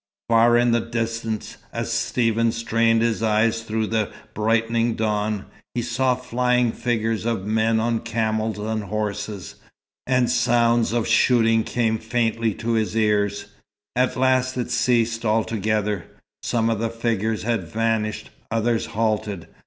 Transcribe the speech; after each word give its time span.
Far 0.29 0.57
in 0.57 0.71
the 0.71 0.79
distance, 0.79 1.57
as 1.71 1.93
Stephen 1.93 2.51
strained 2.51 3.03
his 3.03 3.21
eyes 3.21 3.61
through 3.61 3.85
the 3.85 4.11
brightening 4.33 4.95
dawn, 4.95 5.45
he 5.75 5.83
saw 5.83 6.15
flying 6.15 6.71
figures 6.71 7.23
of 7.23 7.45
men 7.45 7.79
on 7.79 7.99
camels 7.99 8.57
and 8.57 8.85
horses; 8.85 9.57
and 10.07 10.27
sounds 10.27 10.91
of 10.91 11.07
shooting 11.07 11.63
came 11.63 11.99
faintly 11.99 12.51
to 12.55 12.71
his 12.71 12.97
ears. 12.97 13.45
At 13.95 14.17
last 14.17 14.57
it 14.57 14.71
ceased 14.71 15.23
altogether. 15.23 16.05
Some 16.41 16.71
of 16.71 16.79
the 16.79 16.89
figures 16.89 17.43
had 17.43 17.67
vanished. 17.67 18.31
Others 18.49 18.87
halted. 18.97 19.47